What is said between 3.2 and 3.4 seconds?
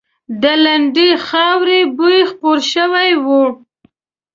و.